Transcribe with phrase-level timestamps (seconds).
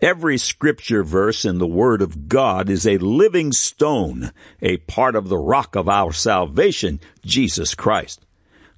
[0.00, 4.30] Every scripture verse in the Word of God is a living stone,
[4.62, 8.24] a part of the rock of our salvation, Jesus Christ.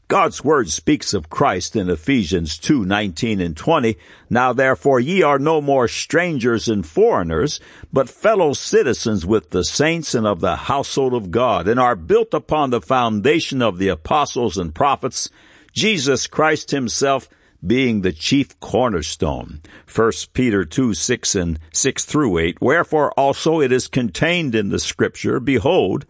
[0.09, 3.97] God's word speaks of Christ in Ephesians 2, 19 and 20.
[4.29, 7.61] Now therefore ye are no more strangers and foreigners,
[7.93, 12.33] but fellow citizens with the saints and of the household of God, and are built
[12.33, 15.29] upon the foundation of the apostles and prophets,
[15.73, 17.29] Jesus Christ himself
[17.67, 19.61] being the chief cornerstone.
[19.95, 22.61] 1 Peter 2, 6 and 6 through 8.
[22.61, 26.07] Wherefore also it is contained in the scripture, Behold,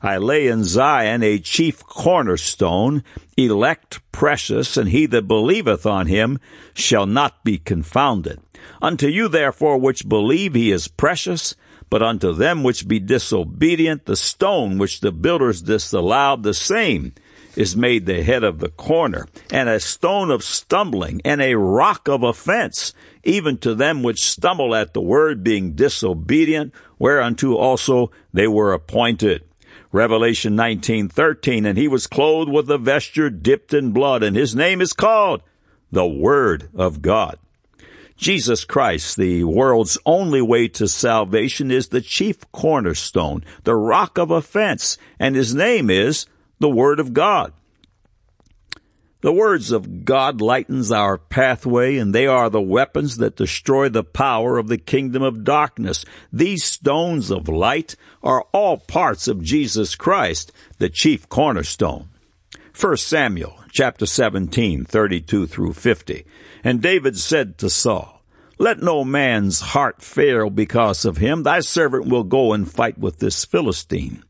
[0.00, 3.02] I lay in Zion a chief cornerstone,
[3.36, 6.38] elect, precious, and he that believeth on him
[6.74, 8.40] shall not be confounded.
[8.80, 11.56] Unto you therefore which believe he is precious,
[11.90, 17.12] but unto them which be disobedient, the stone which the builders disallowed, the same
[17.58, 22.06] is made the head of the corner, and a stone of stumbling, and a rock
[22.06, 22.94] of offense,
[23.24, 29.42] even to them which stumble at the word, being disobedient, whereunto also they were appointed.
[29.90, 34.80] Revelation 19:13 and he was clothed with a vesture dipped in blood and his name
[34.80, 35.42] is called
[35.90, 37.38] the word of God.
[38.16, 44.30] Jesus Christ, the world's only way to salvation is the chief cornerstone, the rock of
[44.30, 46.26] offense, and his name is
[46.58, 47.52] the word of God.
[49.20, 54.04] The words of God lightens our pathway and they are the weapons that destroy the
[54.04, 56.04] power of the kingdom of darkness.
[56.32, 62.10] These stones of light are all parts of Jesus Christ, the chief cornerstone.
[62.80, 66.24] 1 Samuel chapter 17, 32 through 50.
[66.62, 68.22] And David said to Saul,
[68.56, 71.42] Let no man's heart fail because of him.
[71.42, 74.22] Thy servant will go and fight with this Philistine.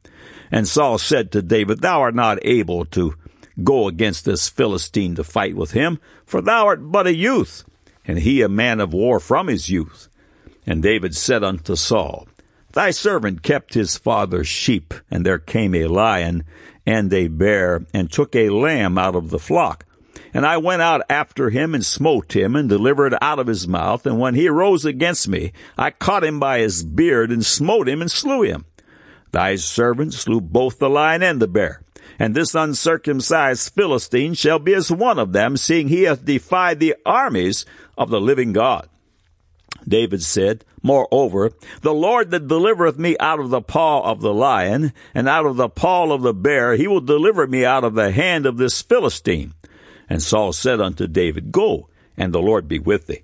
[0.51, 3.17] And Saul said to David, Thou art not able to
[3.63, 7.65] Go against this Philistine to fight with him, for thou art but a youth,
[8.05, 10.09] and he a man of war from his youth.
[10.67, 12.29] And David said unto Saul,
[12.73, 16.45] Thy servant kept his father's sheep, and there came a lion
[16.87, 19.85] and a bear, and took a lamb out of the flock.
[20.33, 24.07] And I went out after him and smote him and delivered out of his mouth.
[24.07, 28.03] And when he arose against me, I caught him by his beard and smote him
[28.03, 28.67] and slew him.
[29.33, 31.83] Thy servant slew both the lion and the bear
[32.19, 36.97] and this uncircumcised Philistine shall be as one of them, seeing he hath defied the
[37.07, 37.65] armies
[37.97, 38.89] of the living God.
[39.87, 41.53] David said, Moreover,
[41.83, 45.57] the Lord that delivereth me out of the paw of the lion, and out of
[45.57, 48.83] the paw of the bear, he will deliver me out of the hand of this
[48.83, 49.55] Philistine.
[50.09, 53.23] And Saul said unto David, Go, and the Lord be with thee.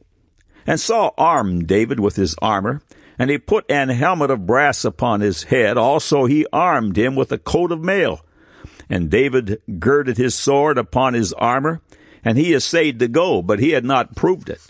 [0.67, 2.83] And Saul armed David with his armor,
[3.19, 5.77] and he put an helmet of brass upon his head.
[5.77, 8.25] Also he armed him with a coat of mail.
[8.89, 11.81] And David girded his sword upon his armor,
[12.25, 14.61] and he essayed to go, but he had not proved it.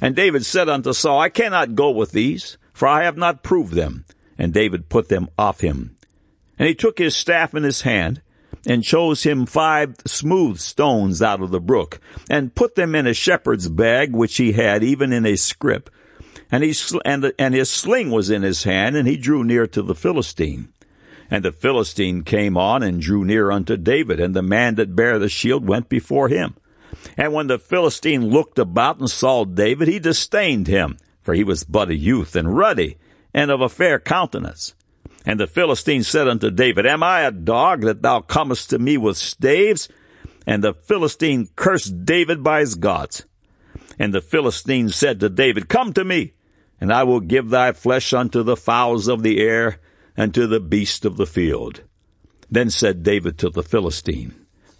[0.00, 3.74] And David said unto Saul, I cannot go with these, for I have not proved
[3.74, 4.04] them.
[4.36, 5.96] And David put them off him.
[6.58, 8.20] And he took his staff in his hand,
[8.66, 13.14] and chose him five smooth stones out of the brook, and put them in a
[13.14, 15.90] shepherd's bag which he had, even in a scrip.
[16.50, 16.74] And he
[17.04, 20.72] and, and his sling was in his hand, and he drew near to the Philistine.
[21.34, 25.18] And the Philistine came on and drew near unto David, and the man that bare
[25.18, 26.54] the shield went before him.
[27.16, 31.64] And when the Philistine looked about and saw David, he disdained him, for he was
[31.64, 32.98] but a youth and ruddy,
[33.34, 34.76] and of a fair countenance.
[35.26, 38.96] And the Philistine said unto David, Am I a dog that thou comest to me
[38.96, 39.88] with staves?
[40.46, 43.24] And the Philistine cursed David by his gods.
[43.98, 46.34] And the Philistine said to David, Come to me,
[46.80, 49.80] and I will give thy flesh unto the fowls of the air,
[50.16, 51.82] and to the beast of the field.
[52.50, 54.34] Then said David to the Philistine,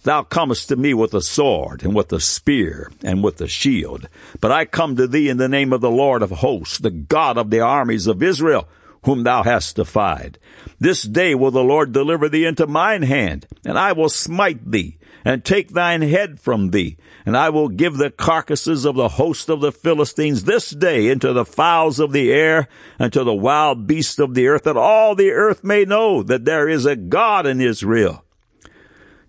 [0.05, 4.06] Thou comest to me with a sword, and with a spear, and with a shield.
[4.39, 7.39] But I come to thee in the name of the Lord of hosts, the God
[7.39, 8.69] of the armies of Israel,
[9.04, 10.38] whom thou hast defied.
[10.78, 14.98] This day will the Lord deliver thee into mine hand, and I will smite thee,
[15.25, 19.48] and take thine head from thee, and I will give the carcasses of the host
[19.48, 23.86] of the Philistines this day into the fowls of the air and to the wild
[23.86, 27.47] beasts of the earth, that all the earth may know that there is a God
[27.47, 28.24] in Israel.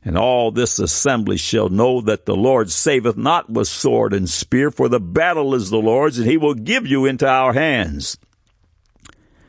[0.04, 4.70] And all this assembly shall know that the Lord saveth not with sword and spear,
[4.70, 8.18] for the battle is the Lord's, and he will give you into our hands.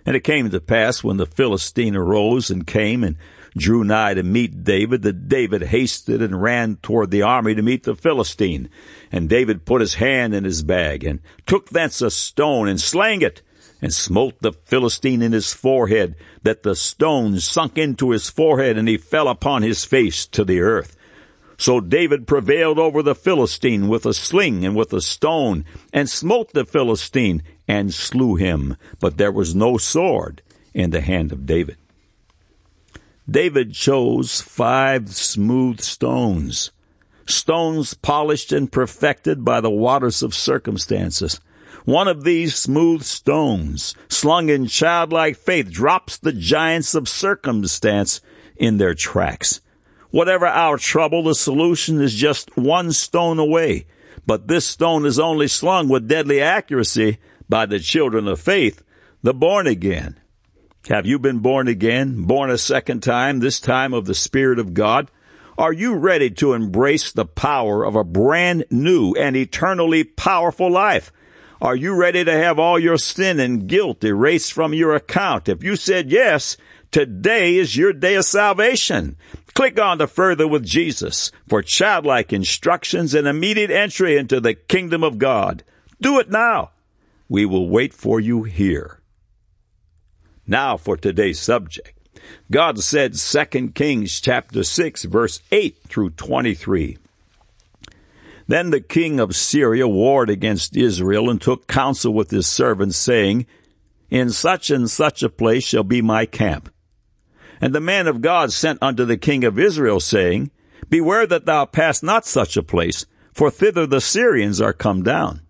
[0.06, 3.17] And it came to pass when the Philistine arose and came and
[3.56, 7.82] drew nigh to meet David, that David hasted and ran toward the army to meet
[7.82, 8.69] the Philistine.
[9.11, 13.23] And David put his hand in his bag, and took thence a stone, and slang
[13.23, 13.43] it,
[13.82, 18.88] and smote the Philistine in his forehead, that the stone sunk into his forehead, and
[18.88, 20.97] he fell upon his face to the earth.
[21.58, 26.53] So David prevailed over the Philistine with a sling and with a stone, and smote
[26.53, 28.76] the Philistine, and slew him.
[29.00, 30.43] But there was no sword
[30.75, 31.76] in the hand of David.
[33.29, 36.70] David chose five smooth stones,
[37.26, 41.41] stones polished and perfected by the waters of circumstances.
[41.85, 48.20] One of these smooth stones, slung in childlike faith, drops the giants of circumstance
[48.56, 49.61] in their tracks.
[50.16, 53.84] Whatever our trouble, the solution is just one stone away.
[54.24, 57.18] But this stone is only slung with deadly accuracy
[57.50, 58.82] by the children of faith,
[59.22, 60.18] the born again.
[60.88, 64.72] Have you been born again, born a second time, this time of the Spirit of
[64.72, 65.10] God?
[65.58, 71.12] Are you ready to embrace the power of a brand new and eternally powerful life?
[71.60, 75.46] Are you ready to have all your sin and guilt erased from your account?
[75.46, 76.56] If you said yes,
[76.91, 79.17] today is your day of salvation.
[79.55, 85.03] Click on to Further with Jesus for childlike instructions and immediate entry into the kingdom
[85.03, 85.65] of God.
[86.00, 86.73] Do it now.
[87.29, 89.00] We will wait for you here.
[90.47, 91.93] Now for today's subject.
[92.50, 96.99] God said 2 Kings chapter 6 verse 8 through 23.
[98.47, 103.47] Then the king of Syria warred against Israel and took counsel with his servants saying,
[104.09, 106.71] In such and such a place shall be my camp.
[107.61, 110.50] And the man of God sent unto the king of Israel, saying,
[110.88, 115.41] Beware that thou pass not such a place, for thither the Syrians are come down.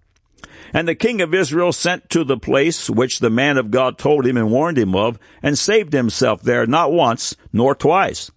[0.73, 4.27] And the king of Israel sent to the place which the man of God told
[4.27, 8.31] him and warned him of, and saved himself there not once nor twice.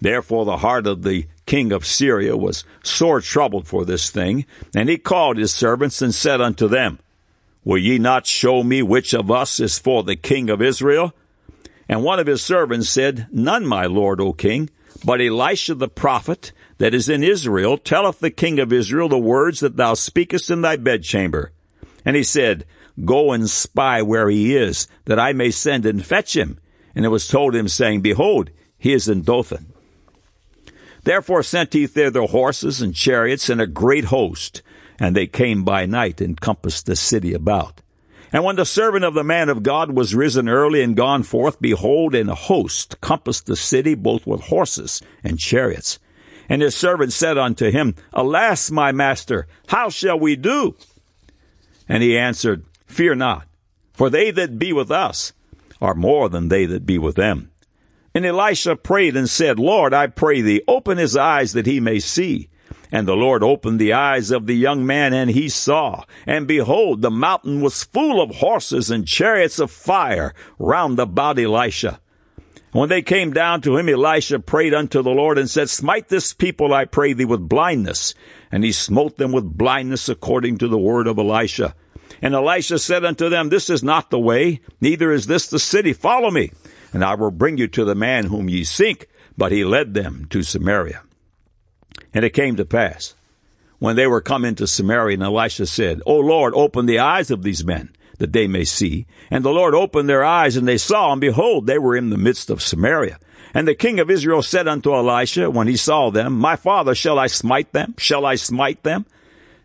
[0.00, 4.88] Therefore the heart of the king of Syria was sore troubled for this thing, and
[4.88, 6.98] he called his servants and said unto them,
[7.64, 11.14] Will ye not show me which of us is for the king of Israel?
[11.88, 14.68] And one of his servants said, None, my lord, O king,
[15.04, 19.60] but Elisha the prophet that is in Israel telleth the king of Israel the words
[19.60, 21.52] that thou speakest in thy bedchamber.
[22.04, 22.64] And he said,
[23.04, 26.58] Go and spy where he is, that I may send and fetch him.
[26.94, 29.72] And it was told him, saying, Behold, he is in Dothan.
[31.04, 34.62] Therefore sent he thither horses and chariots and a great host,
[34.98, 37.82] and they came by night and compassed the city about.
[38.32, 41.60] And when the servant of the man of God was risen early and gone forth,
[41.60, 45.98] behold, an host compassed the city both with horses and chariots.
[46.48, 50.76] And his servant said unto him, Alas, my master, how shall we do?
[51.88, 53.46] And he answered, Fear not,
[53.92, 55.32] for they that be with us
[55.80, 57.50] are more than they that be with them.
[58.14, 61.98] And Elisha prayed and said, Lord, I pray thee, open his eyes that he may
[61.98, 62.48] see.
[62.90, 66.04] And the Lord opened the eyes of the young man, and he saw.
[66.26, 72.00] And behold, the mountain was full of horses and chariots of fire round about Elisha.
[72.72, 76.34] When they came down to him, Elisha prayed unto the Lord and said, Smite this
[76.34, 78.14] people, I pray thee, with blindness.
[78.52, 81.74] And he smote them with blindness according to the word of Elisha.
[82.20, 85.92] And Elisha said unto them, This is not the way, neither is this the city.
[85.92, 86.52] Follow me,
[86.92, 89.08] and I will bring you to the man whom ye seek.
[89.36, 91.02] But he led them to Samaria.
[92.14, 93.14] And it came to pass,
[93.78, 97.42] when they were come into Samaria, and Elisha said, O Lord, open the eyes of
[97.42, 99.06] these men, that they may see.
[99.30, 102.16] And the Lord opened their eyes, and they saw, and behold, they were in the
[102.16, 103.18] midst of Samaria.
[103.54, 107.18] And the king of Israel said unto Elisha, when he saw them, My father, shall
[107.18, 107.94] I smite them?
[107.98, 109.06] Shall I smite them?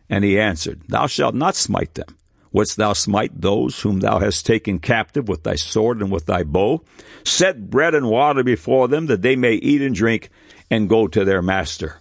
[0.09, 2.17] And he answered, Thou shalt not smite them.
[2.51, 6.43] Wouldst thou smite those whom thou hast taken captive with thy sword and with thy
[6.43, 6.83] bow?
[7.23, 10.29] Set bread and water before them, that they may eat and drink,
[10.69, 11.97] and go to their master.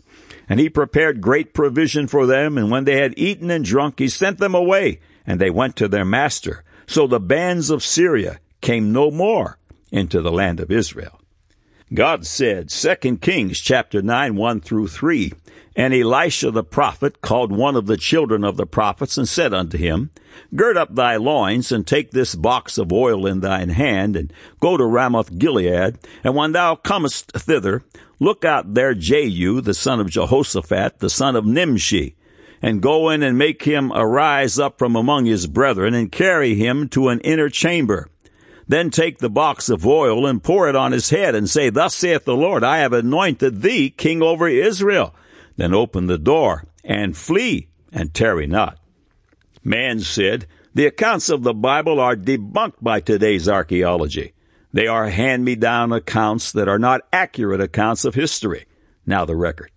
[0.52, 4.08] And he prepared great provision for them, and when they had eaten and drunk, he
[4.10, 6.62] sent them away, and they went to their master.
[6.86, 9.56] So the bands of Syria came no more
[9.90, 11.18] into the land of Israel.
[11.94, 15.32] God said, 2 Kings chapter 9, 1 through 3,
[15.74, 19.78] And Elisha the prophet called one of the children of the prophets, and said unto
[19.78, 20.10] him,
[20.54, 24.30] Gird up thy loins, and take this box of oil in thine hand, and
[24.60, 27.84] go to Ramoth Gilead, and when thou comest thither,
[28.22, 32.14] Look out there Jehu, the son of Jehoshaphat, the son of Nimshi,
[32.62, 36.88] and go in and make him arise up from among his brethren, and carry him
[36.90, 38.08] to an inner chamber.
[38.68, 41.96] Then take the box of oil and pour it on his head, and say, Thus
[41.96, 45.16] saith the Lord, I have anointed thee king over Israel.
[45.56, 48.78] Then open the door, and flee, and tarry not.
[49.64, 54.32] Man said, The accounts of the Bible are debunked by today's archaeology.
[54.72, 58.66] They are hand me down accounts that are not accurate accounts of history.
[59.06, 59.70] Now the record.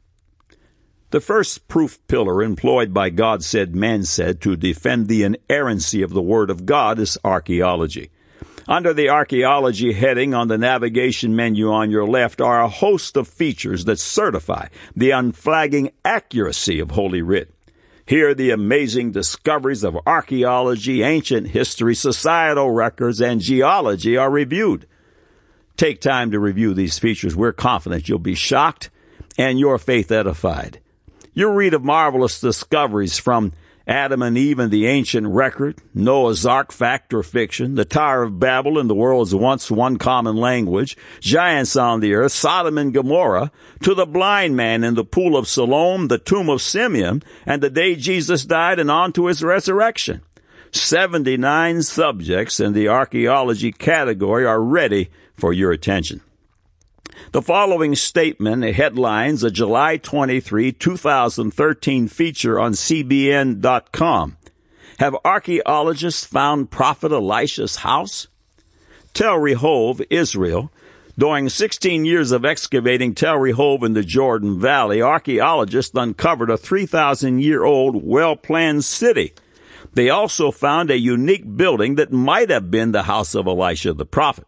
[1.11, 6.11] The first proof pillar employed by God said, man said, to defend the inerrancy of
[6.11, 8.09] the Word of God is archaeology.
[8.67, 13.27] Under the archaeology heading on the navigation menu on your left are a host of
[13.27, 17.54] features that certify the unflagging accuracy of Holy Writ.
[18.07, 24.85] Here, the amazing discoveries of archaeology, ancient history, societal records, and geology are reviewed.
[25.75, 27.35] Take time to review these features.
[27.35, 28.91] We're confident you'll be shocked
[29.37, 30.79] and your faith edified.
[31.33, 33.53] You'll read of marvelous discoveries from
[33.87, 38.39] Adam and Eve in the ancient record, Noah's Ark fact or fiction, the Tower of
[38.39, 43.51] Babel and the world's once one common language, giants on the earth, Sodom and Gomorrah,
[43.83, 47.69] to the blind man in the pool of Siloam, the tomb of Simeon, and the
[47.69, 50.21] day Jesus died and on to his resurrection.
[50.71, 56.21] 79 subjects in the archaeology category are ready for your attention.
[57.31, 64.37] The following statement headlines a July 23, 2013 feature on CBN.com.
[64.99, 68.27] Have archaeologists found Prophet Elisha's house?
[69.13, 70.71] Tel Rehov, Israel.
[71.17, 77.39] During 16 years of excavating Tel Rehov in the Jordan Valley, archaeologists uncovered a 3,000
[77.41, 79.33] year old, well planned city.
[79.93, 84.05] They also found a unique building that might have been the house of Elisha the
[84.05, 84.45] prophet.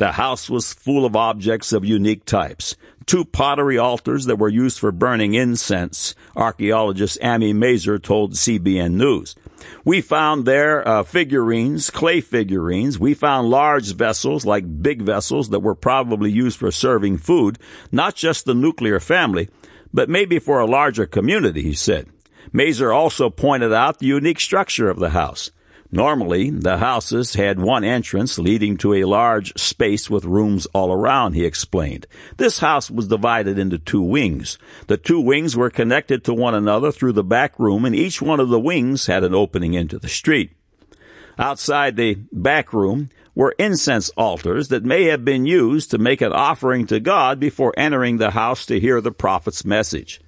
[0.00, 2.74] The house was full of objects of unique types.
[3.04, 9.36] Two pottery altars that were used for burning incense, archaeologist Amy Mazar told CBN News.
[9.84, 12.98] We found there uh, figurines, clay figurines.
[12.98, 17.58] We found large vessels, like big vessels that were probably used for serving food,
[17.92, 19.50] not just the nuclear family,
[19.92, 22.06] but maybe for a larger community, he said.
[22.54, 25.50] Mazar also pointed out the unique structure of the house.
[25.92, 31.32] Normally, the houses had one entrance leading to a large space with rooms all around,
[31.32, 32.06] he explained.
[32.36, 34.56] This house was divided into two wings.
[34.86, 38.38] The two wings were connected to one another through the back room, and each one
[38.38, 40.52] of the wings had an opening into the street.
[41.38, 46.32] Outside the back room were incense altars that may have been used to make an
[46.32, 50.20] offering to God before entering the house to hear the prophet's message.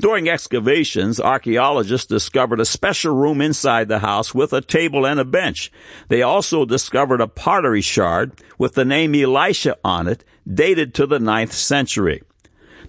[0.00, 5.24] During excavations, archaeologists discovered a special room inside the house with a table and a
[5.24, 5.70] bench.
[6.08, 11.20] They also discovered a pottery shard with the name Elisha on it, dated to the
[11.20, 12.22] ninth century.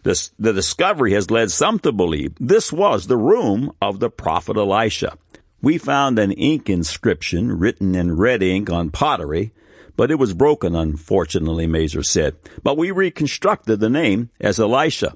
[0.03, 4.57] This, the discovery has led some to believe this was the room of the prophet
[4.57, 5.17] Elisha.
[5.61, 9.53] We found an ink inscription written in red ink on pottery,
[9.95, 12.35] but it was broken, unfortunately, Mazar said.
[12.63, 15.15] But we reconstructed the name as Elisha.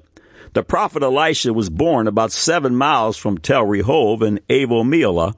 [0.54, 5.34] The prophet Elisha was born about seven miles from Tel Rehov in Avot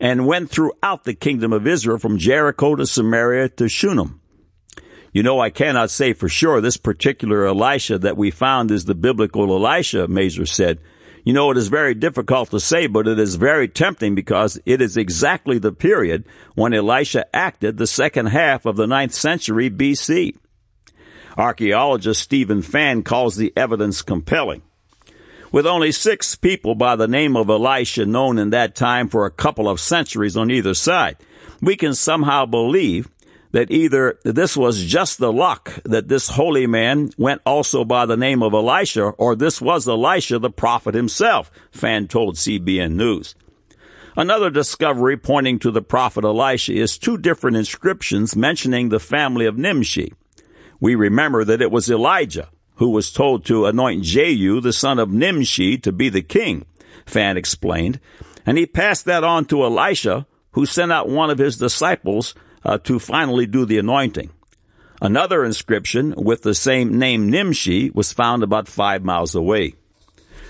[0.00, 4.20] and went throughout the kingdom of Israel from Jericho to Samaria to Shunem.
[5.12, 8.94] You know, I cannot say for sure this particular Elisha that we found is the
[8.94, 10.78] biblical Elisha, Mazar said.
[11.24, 14.80] You know, it is very difficult to say, but it is very tempting because it
[14.80, 16.24] is exactly the period
[16.54, 20.36] when Elisha acted the second half of the ninth century BC.
[21.36, 24.62] Archaeologist Stephen Pfann calls the evidence compelling.
[25.52, 29.30] With only six people by the name of Elisha known in that time for a
[29.30, 31.16] couple of centuries on either side,
[31.60, 33.08] we can somehow believe
[33.52, 38.16] that either this was just the luck that this holy man went also by the
[38.16, 43.34] name of Elisha, or this was Elisha the prophet himself, Pfann told CBN News.
[44.16, 49.56] Another discovery pointing to the prophet Elisha is two different inscriptions mentioning the family of
[49.56, 50.12] Nimshi
[50.80, 55.10] we remember that it was Elijah who was told to anoint Jehu, the son of
[55.10, 56.66] Nimshi, to be the king,
[57.06, 58.00] Pfann explained.
[58.44, 62.78] And he passed that on to Elisha, who sent out one of his disciples uh,
[62.78, 64.30] to finally do the anointing.
[65.00, 69.74] Another inscription with the same name Nimshi was found about five miles away.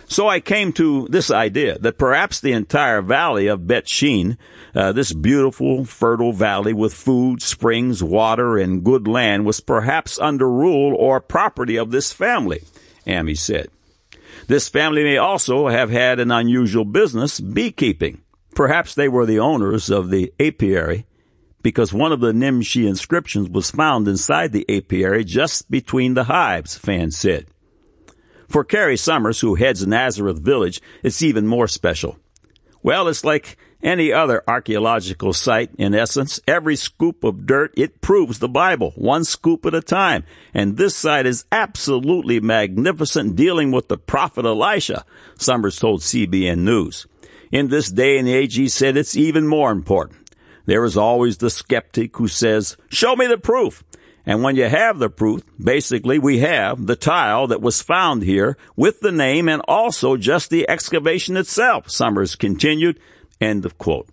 [0.08, 3.90] So I came to this idea that perhaps the entire valley of Bet
[4.74, 10.48] uh, this beautiful, fertile valley with food, springs, water, and good land, was perhaps under
[10.48, 12.62] rule or property of this family,
[13.06, 13.68] Amy said.
[14.46, 18.22] This family may also have had an unusual business, beekeeping.
[18.54, 21.06] Perhaps they were the owners of the apiary,
[21.62, 26.78] because one of the Nimshi inscriptions was found inside the apiary just between the hives,
[26.78, 27.46] Pfann said.
[28.48, 32.18] For Carrie Summers, who heads Nazareth Village, it's even more special.
[32.82, 36.40] Well, it's like any other archaeological site in essence.
[36.46, 40.24] Every scoop of dirt, it proves the Bible, one scoop at a time.
[40.54, 45.04] And this site is absolutely magnificent dealing with the prophet Elisha,
[45.38, 47.06] Summers told CBN News.
[47.52, 50.30] In this day and age, he said it's even more important.
[50.66, 53.84] There is always the skeptic who says, show me the proof.
[54.26, 58.58] And when you have the proof, basically we have the tile that was found here
[58.74, 62.98] with the name and also just the excavation itself, Summers continued.
[63.40, 64.08] End of quote.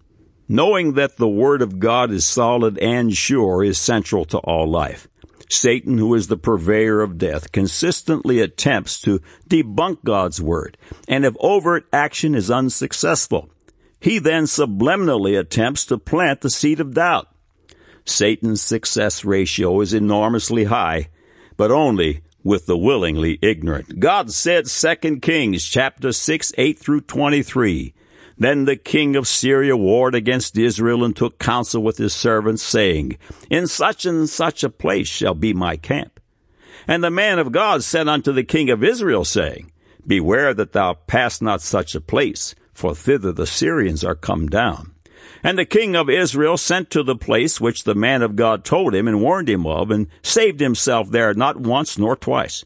[0.47, 5.07] Knowing that the Word of God is solid and sure is central to all life.
[5.49, 10.77] Satan, who is the purveyor of death, consistently attempts to debunk God's Word,
[11.07, 13.49] and if overt action is unsuccessful,
[13.99, 17.32] he then subliminally attempts to plant the seed of doubt.
[18.05, 21.09] Satan's success ratio is enormously high,
[21.57, 23.99] but only with the willingly ignorant.
[23.99, 27.93] God said 2 Kings chapter 6, 8 through 23.
[28.37, 33.17] Then the king of Syria warred against Israel and took counsel with his servants, saying,
[33.49, 36.19] In such and such a place shall be my camp.
[36.87, 39.71] And the man of God said unto the king of Israel, saying,
[40.05, 44.92] Beware that thou pass not such a place, for thither the Syrians are come down.
[45.43, 48.95] And the king of Israel sent to the place which the man of God told
[48.95, 52.63] him and warned him of, and saved himself there not once nor twice.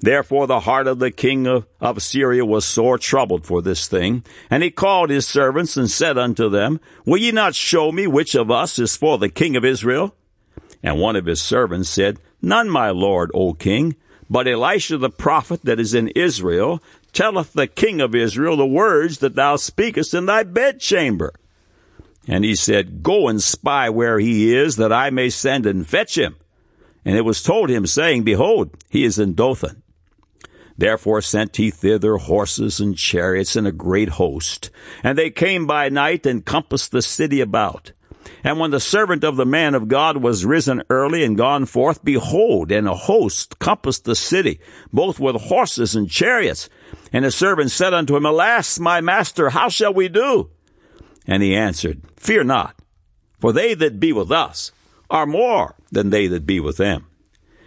[0.00, 4.24] Therefore the heart of the king of, of, Syria was sore troubled for this thing.
[4.48, 8.34] And he called his servants and said unto them, Will ye not show me which
[8.34, 10.14] of us is for the king of Israel?
[10.82, 13.96] And one of his servants said, None, my lord, O king,
[14.30, 19.18] but Elisha the prophet that is in Israel telleth the king of Israel the words
[19.18, 21.34] that thou speakest in thy bedchamber.
[22.26, 26.16] And he said, Go and spy where he is, that I may send and fetch
[26.16, 26.36] him.
[27.04, 29.82] And it was told him, saying, Behold, he is in Dothan.
[30.76, 34.70] Therefore sent he thither horses and chariots and a great host.
[35.02, 37.92] And they came by night and compassed the city about.
[38.42, 42.02] And when the servant of the man of God was risen early and gone forth,
[42.02, 44.60] behold, and a host compassed the city,
[44.92, 46.70] both with horses and chariots.
[47.12, 50.50] And the servant said unto him, Alas, my master, how shall we do?
[51.30, 52.76] And he answered, Fear not,
[53.38, 54.72] for they that be with us
[55.08, 57.06] are more than they that be with them.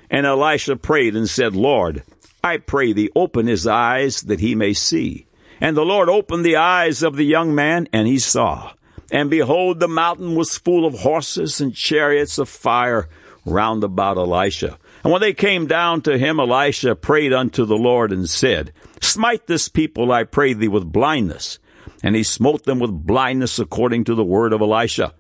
[0.10, 2.04] And Elisha prayed and said, Lord,
[2.44, 5.28] I pray thee, open his eyes that he may see.
[5.62, 8.74] And the Lord opened the eyes of the young man, and he saw.
[9.14, 13.08] And behold, the mountain was full of horses and chariots of fire
[13.46, 14.78] round about Elisha.
[15.06, 19.48] And when they came down to him, Elisha prayed unto the Lord and said, Smite
[19.48, 21.60] this people, I pray thee, with blindness.
[22.04, 25.14] And he smote them with blindness according to the word of Elisha.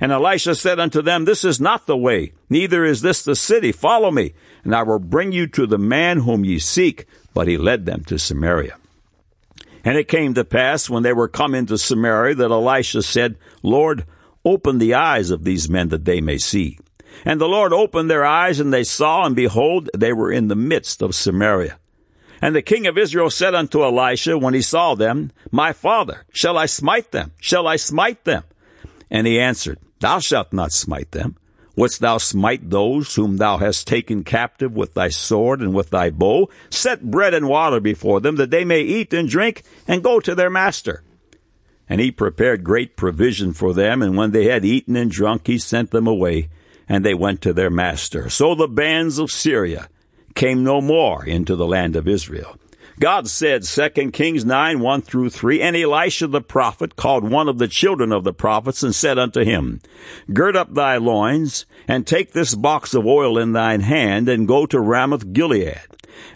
[0.00, 3.70] And Elisha said unto them, This is not the way, neither is this the city.
[3.70, 4.34] Follow me,
[4.64, 7.06] and I will bring you to the man whom ye seek.
[7.34, 8.76] But he led them to Samaria.
[9.84, 14.06] And it came to pass, when they were come into Samaria, that Elisha said, Lord,
[14.44, 16.78] open the eyes of these men that they may see.
[17.24, 20.56] And the Lord opened their eyes, and they saw, and behold, they were in the
[20.56, 21.78] midst of Samaria.
[22.42, 26.58] And the king of Israel said unto Elisha when he saw them, My father, shall
[26.58, 27.30] I smite them?
[27.40, 28.42] Shall I smite them?
[29.08, 31.36] And he answered, Thou shalt not smite them.
[31.76, 36.10] Wouldst thou smite those whom thou hast taken captive with thy sword and with thy
[36.10, 36.50] bow?
[36.68, 40.34] Set bread and water before them, that they may eat and drink, and go to
[40.34, 41.04] their master.
[41.88, 45.58] And he prepared great provision for them, and when they had eaten and drunk, he
[45.58, 46.50] sent them away,
[46.88, 48.28] and they went to their master.
[48.28, 49.88] So the bands of Syria
[50.34, 52.56] came no more into the land of Israel.
[53.00, 57.58] God said, 2 Kings 9, 1 through 3, And Elisha the prophet called one of
[57.58, 59.80] the children of the prophets and said unto him,
[60.32, 64.66] Gird up thy loins, and take this box of oil in thine hand, and go
[64.66, 65.80] to Ramoth Gilead.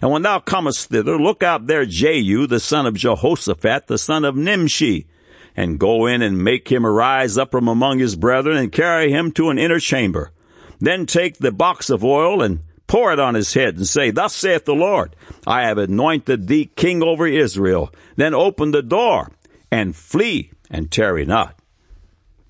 [0.01, 4.25] And when thou comest thither, look out there Jehu, the son of Jehoshaphat, the son
[4.25, 5.07] of Nimshi,
[5.55, 9.31] and go in and make him arise up from among his brethren, and carry him
[9.33, 10.31] to an inner chamber.
[10.79, 14.33] Then take the box of oil, and pour it on his head and say, Thus
[14.33, 17.93] saith the Lord, I have anointed thee king over Israel.
[18.15, 19.31] Then open the door
[19.69, 21.59] and flee and tarry not.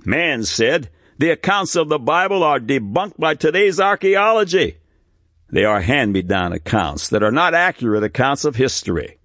[0.05, 4.77] Man said, The accounts of the Bible are debunked by today's archaeology.
[5.49, 9.17] They are hand me down accounts that are not accurate accounts of history.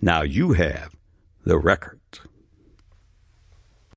[0.00, 0.94] Now you have
[1.44, 1.95] the record.